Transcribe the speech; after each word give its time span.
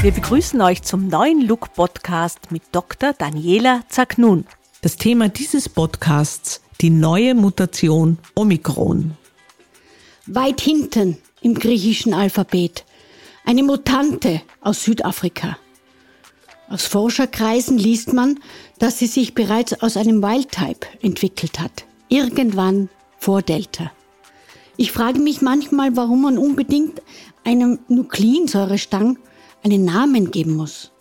Wir 0.00 0.12
begrüßen 0.12 0.60
euch 0.60 0.84
zum 0.84 1.08
neuen 1.08 1.40
Look 1.40 1.74
Podcast 1.74 2.52
mit 2.52 2.62
Dr. 2.70 3.14
Daniela 3.14 3.82
Zagnun. 3.88 4.46
Das 4.80 4.96
Thema 4.96 5.28
dieses 5.28 5.68
Podcasts, 5.68 6.60
die 6.80 6.90
neue 6.90 7.34
Mutation 7.34 8.16
Omikron. 8.36 9.16
Weit 10.26 10.60
hinten 10.60 11.18
im 11.40 11.54
griechischen 11.54 12.14
Alphabet. 12.14 12.84
Eine 13.44 13.64
Mutante 13.64 14.40
aus 14.60 14.84
Südafrika. 14.84 15.58
Aus 16.68 16.86
Forscherkreisen 16.86 17.76
liest 17.76 18.12
man, 18.12 18.38
dass 18.78 19.00
sie 19.00 19.08
sich 19.08 19.34
bereits 19.34 19.82
aus 19.82 19.96
einem 19.96 20.22
Wildtype 20.22 20.86
entwickelt 21.02 21.58
hat. 21.58 21.86
Irgendwann 22.08 22.88
vor 23.18 23.42
Delta. 23.42 23.90
Ich 24.76 24.92
frage 24.92 25.18
mich 25.18 25.42
manchmal, 25.42 25.96
warum 25.96 26.22
man 26.22 26.38
unbedingt 26.38 27.02
einem 27.42 27.80
Nukleinsäurestang 27.88 29.18
einen 29.62 29.84
Namen 29.84 30.30
geben 30.30 30.56
muss. 30.56 30.92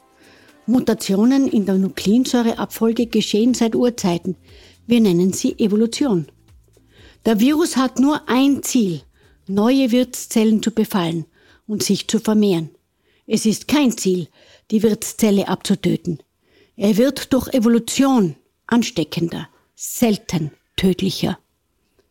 Mutationen 0.65 1.47
in 1.47 1.65
der 1.65 1.75
Nukleinsäureabfolge 1.75 3.07
geschehen 3.07 3.53
seit 3.53 3.75
Urzeiten. 3.75 4.35
Wir 4.85 4.99
nennen 4.99 5.31
sie 5.33 5.57
Evolution. 5.59 6.27
Der 7.25 7.39
Virus 7.39 7.77
hat 7.77 7.99
nur 7.99 8.27
ein 8.27 8.63
Ziel, 8.63 9.01
neue 9.47 9.91
Wirtszellen 9.91 10.61
zu 10.61 10.71
befallen 10.71 11.25
und 11.67 11.83
sich 11.83 12.07
zu 12.07 12.19
vermehren. 12.19 12.69
Es 13.25 13.45
ist 13.45 13.67
kein 13.67 13.97
Ziel, 13.97 14.27
die 14.71 14.83
Wirtszelle 14.83 15.47
abzutöten. 15.47 16.21
Er 16.75 16.97
wird 16.97 17.33
durch 17.33 17.47
Evolution 17.53 18.35
ansteckender, 18.67 19.49
selten 19.75 20.51
tödlicher. 20.75 21.37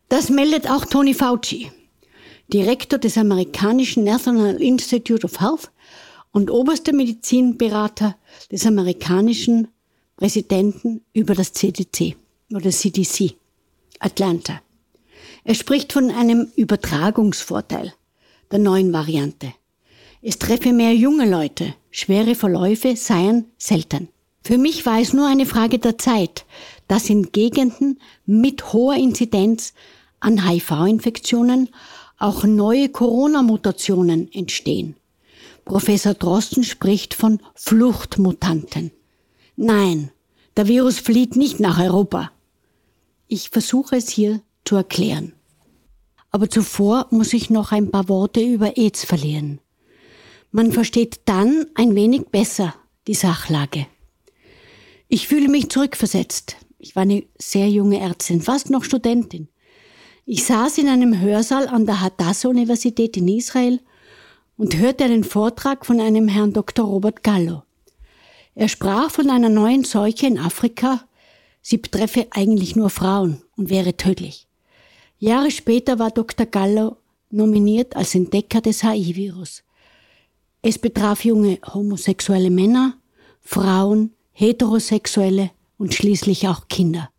Das 0.09 0.29
meldet 0.29 0.69
auch 0.69 0.85
Tony 0.85 1.13
Fauci, 1.13 1.71
Direktor 2.53 2.99
des 2.99 3.17
amerikanischen 3.17 4.03
National 4.03 4.61
Institute 4.61 5.25
of 5.25 5.39
Health 5.39 5.71
und 6.37 6.51
oberster 6.51 6.93
Medizinberater 6.93 8.15
des 8.51 8.67
amerikanischen 8.67 9.69
Präsidenten 10.17 11.01
über 11.11 11.33
das 11.33 11.51
CDC 11.53 12.15
oder 12.53 12.69
CDC 12.69 13.33
Atlanta. 13.97 14.61
Er 15.43 15.55
spricht 15.55 15.93
von 15.93 16.11
einem 16.11 16.51
Übertragungsvorteil 16.55 17.91
der 18.51 18.59
neuen 18.59 18.93
Variante. 18.93 19.51
Es 20.21 20.37
treffe 20.37 20.73
mehr 20.73 20.93
junge 20.93 21.27
Leute, 21.27 21.73
schwere 21.89 22.35
Verläufe 22.35 22.95
seien 22.95 23.45
selten. 23.57 24.09
Für 24.43 24.59
mich 24.59 24.85
war 24.85 25.01
es 25.01 25.13
nur 25.13 25.27
eine 25.27 25.47
Frage 25.47 25.79
der 25.79 25.97
Zeit, 25.97 26.45
dass 26.87 27.09
in 27.09 27.31
Gegenden 27.31 27.99
mit 28.27 28.73
hoher 28.73 28.95
Inzidenz 28.95 29.73
an 30.19 30.47
HIV-Infektionen 30.47 31.69
auch 32.19 32.43
neue 32.43 32.89
Corona-Mutationen 32.89 34.31
entstehen. 34.31 34.97
Professor 35.67 36.13
Drosten 36.13 36.63
spricht 36.63 37.13
von 37.13 37.41
Fluchtmutanten. 37.53 38.91
Nein, 39.57 40.11
der 40.55 40.67
Virus 40.67 40.99
flieht 40.99 41.35
nicht 41.35 41.59
nach 41.59 41.79
Europa. 41.79 42.31
Ich 43.27 43.49
versuche 43.49 43.97
es 43.97 44.09
hier 44.09 44.41
zu 44.63 44.77
erklären. 44.77 45.33
Aber 46.31 46.49
zuvor 46.49 47.07
muss 47.09 47.33
ich 47.33 47.49
noch 47.49 47.73
ein 47.73 47.91
paar 47.91 48.07
Worte 48.07 48.41
über 48.41 48.77
AIDS 48.77 49.03
verlieren. 49.03 49.59
Man 50.51 50.71
versteht 50.71 51.21
dann 51.25 51.65
ein 51.75 51.95
wenig 51.95 52.27
besser 52.27 52.73
die 53.07 53.13
Sachlage. 53.13 53.87
Ich 55.09 55.27
fühle 55.27 55.49
mich 55.49 55.69
zurückversetzt. 55.69 56.55
Ich 56.79 56.95
war 56.95 57.03
eine 57.03 57.23
sehr 57.37 57.69
junge 57.69 57.99
Ärztin, 57.99 58.41
fast 58.41 58.69
noch 58.69 58.85
Studentin. 58.85 59.49
Ich 60.25 60.45
saß 60.45 60.77
in 60.77 60.87
einem 60.87 61.19
Hörsaal 61.19 61.67
an 61.67 61.85
der 61.85 62.01
Hadassah-Universität 62.01 63.17
in 63.17 63.27
Israel 63.27 63.79
und 64.57 64.77
hörte 64.77 65.03
einen 65.03 65.23
Vortrag 65.23 65.85
von 65.85 65.99
einem 65.99 66.27
Herrn 66.27 66.53
Dr. 66.53 66.85
Robert 66.85 67.23
Gallo. 67.23 67.63
Er 68.55 68.67
sprach 68.67 69.11
von 69.11 69.29
einer 69.29 69.49
neuen 69.49 69.83
Seuche 69.83 70.25
in 70.25 70.39
Afrika. 70.39 71.03
Sie 71.61 71.77
betreffe 71.77 72.27
eigentlich 72.31 72.75
nur 72.75 72.89
Frauen 72.89 73.41
und 73.55 73.69
wäre 73.69 73.95
tödlich. 73.95 74.47
Jahre 75.19 75.51
später 75.51 75.99
war 75.99 76.11
Dr. 76.11 76.45
Gallo 76.47 76.97
nominiert 77.29 77.95
als 77.95 78.15
Entdecker 78.15 78.61
des 78.61 78.83
HIV-Virus. 78.83 79.63
Es 80.61 80.79
betraf 80.79 81.23
junge 81.23 81.59
homosexuelle 81.73 82.49
Männer, 82.49 82.97
Frauen, 83.41 84.13
heterosexuelle 84.31 85.51
und 85.77 85.93
schließlich 85.93 86.47
auch 86.47 86.67
Kinder. 86.67 87.09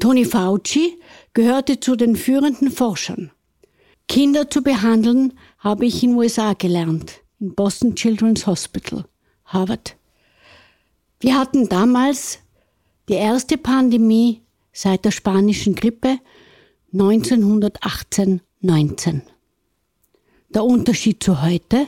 Tony 0.00 0.24
Fauci 0.24 0.98
gehörte 1.34 1.78
zu 1.78 1.94
den 1.96 2.16
führenden 2.16 2.70
Forschern. 2.70 3.30
Kinder 4.08 4.50
zu 4.50 4.62
behandeln 4.62 5.34
habe 5.64 5.86
ich 5.86 6.04
in 6.04 6.14
USA 6.14 6.52
gelernt, 6.52 7.22
in 7.40 7.54
Boston 7.54 7.96
Children's 7.96 8.46
Hospital, 8.46 9.06
Harvard. 9.46 9.96
Wir 11.20 11.38
hatten 11.38 11.70
damals 11.70 12.40
die 13.08 13.14
erste 13.14 13.56
Pandemie 13.56 14.42
seit 14.72 15.06
der 15.06 15.10
spanischen 15.10 15.74
Grippe 15.74 16.18
1918-19. 16.92 19.22
Der 20.50 20.64
Unterschied 20.64 21.22
zu 21.22 21.40
heute? 21.42 21.86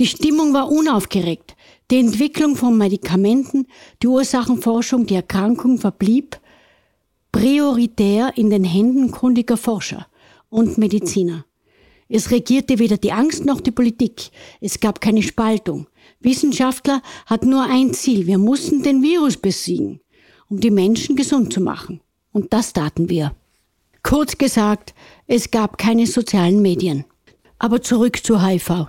Die 0.00 0.06
Stimmung 0.06 0.52
war 0.52 0.68
unaufgeregt. 0.68 1.54
Die 1.92 2.00
Entwicklung 2.00 2.56
von 2.56 2.76
Medikamenten, 2.76 3.68
die 4.02 4.08
Ursachenforschung, 4.08 5.06
die 5.06 5.14
Erkrankung 5.14 5.78
verblieb 5.78 6.40
prioritär 7.30 8.32
in 8.36 8.50
den 8.50 8.64
Händen 8.64 9.12
kundiger 9.12 9.56
Forscher 9.56 10.08
und 10.50 10.76
Mediziner. 10.76 11.44
Es 12.08 12.30
regierte 12.30 12.78
weder 12.78 12.96
die 12.96 13.12
Angst 13.12 13.44
noch 13.44 13.60
die 13.60 13.70
Politik. 13.70 14.30
Es 14.60 14.80
gab 14.80 15.00
keine 15.00 15.22
Spaltung. 15.22 15.86
Wissenschaftler 16.20 17.02
hatten 17.26 17.50
nur 17.50 17.64
ein 17.64 17.92
Ziel. 17.92 18.26
Wir 18.26 18.38
mussten 18.38 18.82
den 18.82 19.02
Virus 19.02 19.36
besiegen, 19.36 20.00
um 20.48 20.58
die 20.60 20.70
Menschen 20.70 21.16
gesund 21.16 21.52
zu 21.52 21.60
machen. 21.60 22.00
Und 22.32 22.52
das 22.52 22.72
taten 22.72 23.10
wir. 23.10 23.34
Kurz 24.02 24.38
gesagt, 24.38 24.94
es 25.26 25.50
gab 25.50 25.76
keine 25.76 26.06
sozialen 26.06 26.62
Medien. 26.62 27.04
Aber 27.58 27.82
zurück 27.82 28.24
zu 28.24 28.42
HIV. 28.42 28.86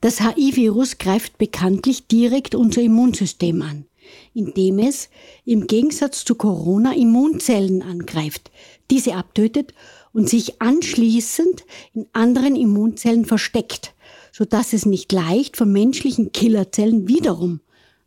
Das 0.00 0.20
HIV-Virus 0.20 0.98
greift 0.98 1.38
bekanntlich 1.38 2.06
direkt 2.06 2.54
unser 2.54 2.82
Immunsystem 2.82 3.62
an, 3.62 3.86
indem 4.34 4.78
es 4.78 5.08
im 5.44 5.66
Gegensatz 5.66 6.24
zu 6.24 6.34
Corona 6.34 6.94
Immunzellen 6.94 7.82
angreift, 7.82 8.50
diese 8.90 9.14
abtötet 9.14 9.72
und 10.14 10.30
sich 10.30 10.62
anschließend 10.62 11.66
in 11.92 12.06
anderen 12.14 12.56
Immunzellen 12.56 13.26
versteckt, 13.26 13.92
so 14.32 14.46
dass 14.46 14.72
es 14.72 14.86
nicht 14.86 15.12
leicht 15.12 15.58
von 15.58 15.70
menschlichen 15.70 16.32
Killerzellen 16.32 17.06
wiederum 17.08 17.60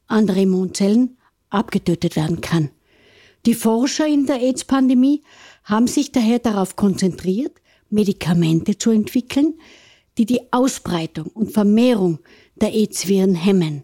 andere 0.07 0.41
Immunzellen 0.41 1.17
abgetötet 1.49 2.15
werden 2.15 2.41
kann. 2.41 2.71
Die 3.45 3.53
Forscher 3.53 4.07
in 4.07 4.25
der 4.25 4.41
AIDS-Pandemie 4.41 5.21
haben 5.63 5.87
sich 5.87 6.11
daher 6.11 6.39
darauf 6.39 6.75
konzentriert, 6.75 7.61
Medikamente 7.89 8.77
zu 8.77 8.89
entwickeln, 8.89 9.59
die 10.17 10.25
die 10.25 10.51
Ausbreitung 10.51 11.27
und 11.27 11.51
Vermehrung 11.51 12.19
der 12.55 12.73
AIDS-Viren 12.73 13.35
hemmen. 13.35 13.83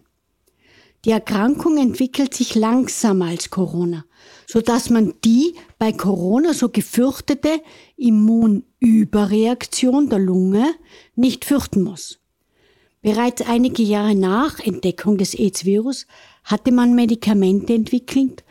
Die 1.04 1.10
Erkrankung 1.10 1.76
entwickelt 1.76 2.32
sich 2.32 2.54
langsamer 2.54 3.26
als 3.26 3.50
Corona, 3.50 4.06
so 4.46 4.62
dass 4.62 4.88
man 4.88 5.12
die 5.22 5.54
bei 5.78 5.92
Corona 5.92 6.54
so 6.54 6.70
gefürchtete 6.70 7.60
Immunüberreaktion 7.96 10.08
der 10.08 10.20
Lunge 10.20 10.64
nicht 11.14 11.44
fürchten 11.44 11.82
muss. 11.82 12.20
Bereits 13.02 13.42
einige 13.42 13.82
Jahre 13.82 14.14
nach 14.14 14.60
Entdeckung 14.60 15.18
des 15.18 15.34
AIDS-Virus 15.34 16.06
hatte 16.42 16.72
man 16.72 16.94
Medikamente 16.94 17.74
entwickelt, 17.74 18.42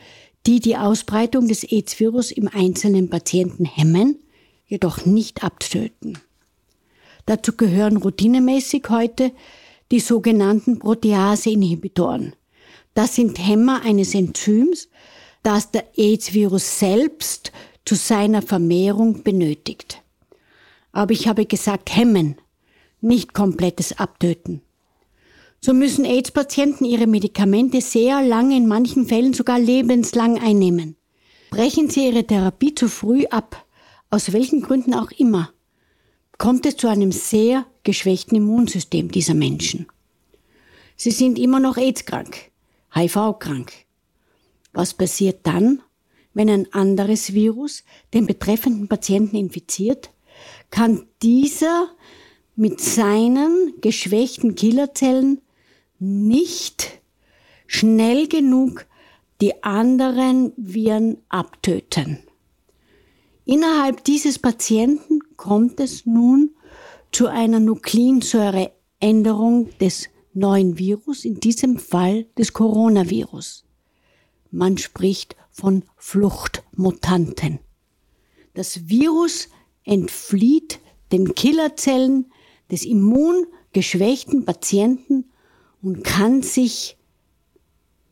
die 0.46 0.60
die 0.60 0.78
Ausbreitung 0.78 1.48
des 1.48 1.64
AIDS-Virus 1.64 2.30
im 2.32 2.48
einzelnen 2.48 3.10
Patienten 3.10 3.66
hemmen, 3.66 4.20
jedoch 4.68 5.08
nicht 5.08 5.44
abtöten. 5.44 6.20
Dazu 7.26 7.54
gehören 7.54 7.98
routinemäßig 7.98 8.84
heute 8.90 9.32
die 9.90 10.00
sogenannten 10.00 10.78
Protease-Inhibitoren. 10.78 12.36
Das 12.94 13.16
sind 13.16 13.40
Hämmer 13.40 13.82
eines 13.82 14.14
Enzyms, 14.14 14.90
das 15.42 15.72
der 15.72 15.86
AIDS-Virus 15.98 16.80
selbst 16.80 17.52
zu 17.86 17.96
seiner 17.96 18.42
Vermehrung 18.42 19.24
benötigt. 19.24 20.02
Aber 20.92 21.12
ich 21.12 21.28
habe 21.28 21.46
gesagt 21.46 21.96
hemmen, 21.96 22.38
nicht 23.02 23.34
komplettes 23.34 23.98
Abtöten. 23.98 24.62
So 25.60 25.74
müssen 25.74 26.06
AIDS-Patienten 26.06 26.86
ihre 26.86 27.08
Medikamente 27.08 27.82
sehr 27.82 28.22
lange, 28.22 28.56
in 28.56 28.68
manchen 28.68 29.06
Fällen 29.06 29.34
sogar 29.34 29.60
lebenslang 29.60 30.40
einnehmen. 30.40 30.96
Brechen 31.50 31.90
sie 31.90 32.08
ihre 32.08 32.26
Therapie 32.26 32.76
zu 32.76 32.90
früh 32.90 33.26
ab, 33.26 33.66
aus 34.10 34.34
welchen 34.34 34.62
Gründen 34.62 34.94
auch 34.94 35.12
immer, 35.12 35.52
kommt 36.38 36.66
es 36.66 36.78
zu 36.78 36.88
einem 36.88 37.12
sehr 37.12 37.66
geschwächten 37.84 38.38
Immunsystem 38.38 39.12
dieser 39.12 39.34
Menschen. 39.34 39.88
Sie 40.96 41.12
sind 41.12 41.40
immer 41.40 41.60
noch 41.60 41.78
AIDS-krank. 41.78 42.52
HIV-krank. 42.96 43.74
Was 44.74 44.94
passiert 44.94 45.40
dann, 45.44 45.82
wenn 46.34 46.50
ein 46.50 46.74
anderes 46.74 47.34
Virus 47.34 47.84
den 48.14 48.26
betreffenden 48.26 48.88
Patienten 48.88 49.36
infiziert? 49.36 50.12
Kann 50.70 51.06
dieser 51.22 51.90
mit 52.56 52.82
seinen 52.82 53.74
geschwächten 53.82 54.56
Killerzellen 54.56 55.42
nicht 56.00 57.02
schnell 57.68 58.28
genug 58.28 58.86
die 59.42 59.64
anderen 59.64 60.54
Viren 60.58 61.18
abtöten. 61.30 62.20
Innerhalb 63.46 64.04
dieses 64.04 64.40
Patienten 64.40 65.20
kommt 65.36 65.80
es 65.80 66.06
nun 66.06 66.52
zu 67.12 67.28
einer 67.28 67.60
Nukleinsäureänderung 67.60 69.70
des 69.80 70.10
neuen 70.34 70.78
Virus, 70.78 71.26
in 71.26 71.40
diesem 71.40 71.78
Fall 71.78 72.26
des 72.38 72.54
Coronavirus. 72.54 73.66
Man 74.52 74.78
spricht 74.78 75.36
von 75.52 75.84
Fluchtmutanten. 75.98 77.60
Das 78.54 78.88
Virus 78.88 79.50
entflieht 79.84 80.80
den 81.12 81.36
Killerzellen 81.36 82.32
des 82.72 82.86
immungeschwächten 82.86 84.46
Patienten 84.46 85.26
und 85.82 86.04
kann 86.04 86.42
sich 86.42 86.98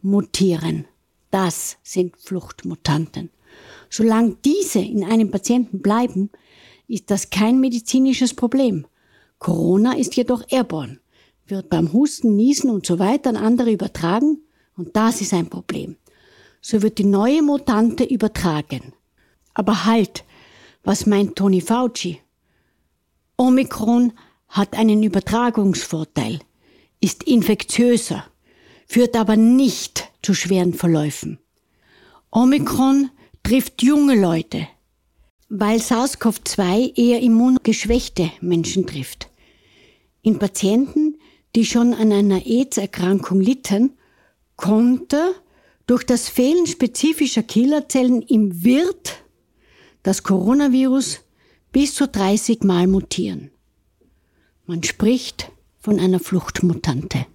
mutieren. 0.02 0.86
Das 1.32 1.78
sind 1.84 2.18
Fluchtmutanten. 2.18 3.30
Solange 3.90 4.38
diese 4.46 4.80
in 4.80 5.04
einem 5.04 5.32
Patienten 5.32 5.82
bleiben, 5.82 6.30
ist 6.88 7.10
das 7.10 7.30
kein 7.30 7.60
medizinisches 7.60 8.34
Problem. 8.34 8.86
Corona 9.40 9.94
ist 9.98 10.16
jedoch 10.16 10.44
airborne, 10.50 11.00
wird 11.52 11.70
beim 11.70 11.94
Husten, 11.94 12.36
Niesen 12.36 12.70
und 12.70 12.86
so 12.86 12.98
weiter 12.98 13.30
an 13.30 13.38
andere 13.38 13.72
übertragen 13.72 14.40
und 14.76 14.96
das 14.96 15.22
ist 15.22 15.34
ein 15.34 15.50
Problem. 15.50 15.98
So 16.62 16.82
wird 16.82 16.98
die 16.98 17.06
neue 17.06 17.42
Mutante 17.42 18.04
übertragen. 18.04 18.94
Aber 19.54 19.86
halt, 19.86 20.24
was 20.84 21.06
meint 21.06 21.36
Tony 21.36 21.62
Fauci? 21.62 22.22
Omikron 23.38 24.14
hat 24.48 24.76
einen 24.76 25.04
Übertragungsvorteil, 25.04 26.40
ist 27.00 27.24
infektiöser, 27.24 28.26
führt 28.88 29.16
aber 29.16 29.36
nicht 29.36 30.10
zu 30.22 30.34
schweren 30.34 30.74
Verläufen. 30.74 31.40
Omikron 32.32 33.10
trifft 33.44 33.82
junge 33.82 34.20
Leute, 34.20 34.68
weil 35.50 35.80
SARS-CoV-2 35.80 36.96
eher 36.96 37.22
immungeschwächte 37.22 38.32
Menschen 38.40 38.86
trifft. 38.86 39.30
In 40.22 40.38
Patienten, 40.38 41.11
die 41.56 41.66
schon 41.66 41.94
an 41.94 42.12
einer 42.12 42.46
AIDS-Erkrankung 42.46 43.42
litten, 43.42 43.98
konnte 44.56 45.36
durch 45.88 46.04
das 46.06 46.30
Fehlen 46.30 46.68
spezifischer 46.68 47.44
Killerzellen 47.44 48.22
im 48.22 48.64
Wirt 48.64 49.24
das 50.04 50.24
Coronavirus 50.24 51.22
bis 51.72 51.96
zu 51.96 52.08
30 52.08 52.64
Mal 52.64 52.88
mutieren. 52.88 53.52
Man 54.66 54.84
spricht 54.84 55.52
von 55.80 56.00
einer 56.00 56.20
Fluchtmutante. 56.20 57.26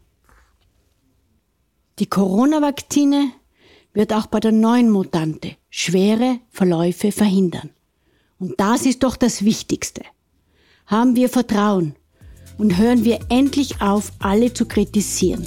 Die 1.98 2.06
Corona-Vakzine 2.06 3.32
wird 3.92 4.12
auch 4.12 4.26
bei 4.26 4.40
der 4.40 4.52
neuen 4.52 4.90
Mutante 4.90 5.56
schwere 5.70 6.40
Verläufe 6.50 7.12
verhindern. 7.12 7.70
Und 8.38 8.60
das 8.60 8.84
ist 8.84 9.02
doch 9.02 9.16
das 9.16 9.44
Wichtigste. 9.44 10.02
Haben 10.86 11.16
wir 11.16 11.28
Vertrauen 11.28 11.96
und 12.58 12.78
hören 12.78 13.04
wir 13.04 13.18
endlich 13.28 13.80
auf, 13.80 14.12
alle 14.18 14.52
zu 14.52 14.66
kritisieren. 14.66 15.44